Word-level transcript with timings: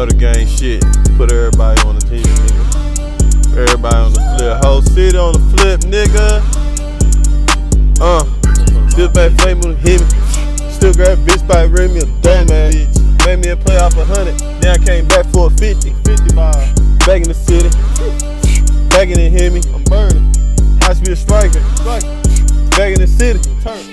The 0.00 0.16
gang 0.16 0.48
shit. 0.48 0.80
Put 1.18 1.30
everybody 1.30 1.76
on 1.84 1.94
the 1.94 2.00
team, 2.00 2.24
nigga. 2.24 3.52
Everybody 3.52 3.96
on 4.00 4.12
the 4.16 4.24
flip. 4.32 4.56
Whole 4.64 4.80
city 4.80 5.18
on 5.18 5.36
the 5.36 5.44
flip, 5.52 5.84
nigga. 5.84 6.40
Uh, 8.00 8.24
still 8.88 9.12
back 9.12 9.28
flame 9.38 9.60
with 9.60 9.76
hit 9.84 10.00
me. 10.00 10.08
Still 10.72 10.94
grab 10.96 11.20
bitch 11.28 11.46
by 11.46 11.68
ring 11.68 11.92
me 11.92 12.00
a 12.00 12.08
dumb 12.24 12.48
man. 12.48 12.72
Made 13.28 13.44
me 13.44 13.52
a 13.52 13.56
playoff 13.60 13.92
a 14.00 14.04
hundred. 14.08 14.40
Then 14.64 14.72
I 14.72 14.78
came 14.80 15.06
back 15.06 15.26
for 15.36 15.48
a 15.48 15.50
50. 15.50 15.92
50 15.92 16.34
mile. 16.34 16.56
Back 17.04 17.20
in 17.20 17.28
the 17.28 17.36
city. 17.36 17.68
Back 18.88 19.12
in 19.12 19.20
the 19.20 19.28
hit 19.28 19.52
me. 19.52 19.60
I'm 19.68 19.84
burning. 19.84 20.32
I 20.88 20.96
should 20.96 21.04
be 21.04 21.12
a 21.12 21.16
striker. 21.16 21.60
Back 22.72 22.96
in 22.96 23.04
the 23.04 23.06
city. 23.06 23.44
Turn. 23.60 23.84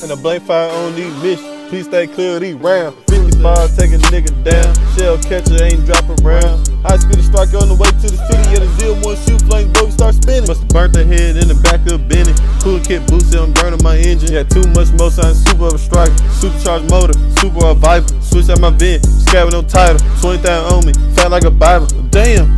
And 0.00 0.10
a 0.10 0.16
blank 0.16 0.42
fire 0.48 0.72
on 0.72 0.96
these 0.96 1.12
bitches. 1.20 1.59
Please 1.70 1.86
stay 1.86 2.08
clear 2.08 2.34
of 2.34 2.40
these 2.42 2.56
rounds. 2.56 2.98
50 3.06 3.38
ball, 3.38 3.68
take 3.78 3.94
a 3.94 4.02
nigga 4.10 4.34
down. 4.42 4.74
Shell 4.98 5.22
catcher 5.22 5.62
ain't 5.62 5.86
dropping 5.86 6.18
round. 6.26 6.66
High 6.82 6.98
speed 6.98 7.22
striker 7.22 7.62
on 7.62 7.70
the 7.70 7.78
way 7.78 7.86
to 7.86 8.08
the 8.10 8.18
city. 8.26 8.42
Yeah, 8.50 8.66
the 8.66 8.70
zero 8.74 8.98
one 9.06 9.14
shoot 9.22 9.38
flames, 9.46 9.70
boy, 9.78 9.86
we 9.86 9.94
start 9.94 10.18
spinning. 10.18 10.50
Must've 10.50 10.66
burnt 10.74 10.98
the 10.98 11.06
head 11.06 11.38
in 11.38 11.46
the 11.46 11.54
back 11.62 11.86
of 11.86 12.10
Benny. 12.10 12.34
Cool 12.58 12.82
kit 12.82 13.06
boosted, 13.06 13.38
I'm 13.38 13.54
burning 13.54 13.78
my 13.86 13.94
engine. 13.94 14.34
Yeah, 14.34 14.42
too 14.42 14.66
much 14.74 14.90
more 14.98 15.14
sign, 15.14 15.30
super 15.30 15.70
of 15.70 15.74
a 15.74 15.78
striker. 15.78 16.10
Supercharged 16.42 16.90
motor, 16.90 17.14
super 17.38 17.62
of 17.62 17.78
a 17.78 18.02
viper. 18.02 18.18
Switch 18.18 18.50
out 18.50 18.58
my 18.58 18.74
vent, 18.74 19.06
scat 19.06 19.46
with 19.46 19.54
no 19.54 19.62
title. 19.62 20.02
20,000 20.26 20.50
on 20.74 20.82
me, 20.82 20.92
fat 21.14 21.30
like 21.30 21.46
a 21.46 21.54
Bible. 21.54 21.86
Damn, 22.10 22.50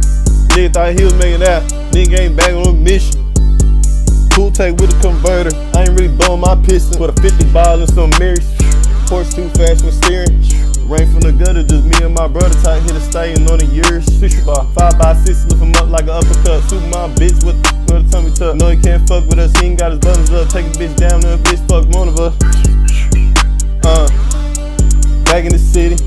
nigga 0.56 0.72
thought 0.72 0.96
he 0.96 1.04
was 1.04 1.12
making 1.20 1.44
that. 1.44 1.60
Nigga 1.92 2.16
ain't 2.16 2.32
back 2.32 2.56
on 2.56 2.64
a 2.64 2.72
mission. 2.72 3.20
Cool 4.32 4.48
take 4.48 4.72
with 4.80 4.88
a 4.88 4.96
converter. 5.04 5.52
I 5.76 5.84
ain't 5.84 6.00
really 6.00 6.08
blowing 6.08 6.40
my 6.40 6.56
piston. 6.64 6.96
Put 6.96 7.12
a 7.12 7.16
50 7.20 7.52
ball 7.52 7.76
in 7.76 7.86
some 7.92 8.08
mirrors. 8.16 8.48
Horse 9.12 9.34
too 9.34 9.50
fast 9.50 9.84
for 9.84 9.92
steering. 9.92 10.40
Rain 10.88 11.04
from 11.12 11.20
the 11.20 11.36
gutter, 11.36 11.62
just 11.62 11.84
me 11.84 12.00
and 12.00 12.14
my 12.14 12.26
brother 12.26 12.48
tight 12.64 12.80
hit 12.80 12.96
a 12.96 13.00
staying 13.00 13.44
on 13.52 13.58
the 13.60 13.68
years. 13.68 14.08
Six 14.08 14.40
bar, 14.40 14.64
five 14.72 14.96
by 14.96 15.12
six, 15.12 15.44
lift 15.52 15.60
him 15.60 15.76
up 15.76 15.92
like 15.92 16.08
an 16.08 16.16
uppercut. 16.16 16.64
Super 16.64 16.88
my 16.88 17.12
bitch 17.20 17.44
with 17.44 17.60
with 17.92 18.08
a 18.08 18.08
tummy 18.08 18.32
tuck. 18.32 18.56
No, 18.56 18.72
he 18.72 18.80
can't 18.80 19.06
fuck 19.06 19.28
with 19.28 19.38
us, 19.38 19.52
he 19.60 19.66
ain't 19.68 19.78
got 19.78 19.90
his 19.92 20.00
buttons 20.00 20.32
up. 20.32 20.48
Take 20.48 20.64
a 20.64 20.72
bitch 20.80 20.96
down, 20.96 21.20
then 21.20 21.36
a 21.36 21.42
bitch 21.44 21.60
fuck 21.68 21.84
one 21.92 22.08
of 22.08 22.16
us. 22.16 22.32
Uh, 23.84 24.08
back 25.28 25.44
in 25.44 25.52
the 25.52 25.60
city, 25.60 26.00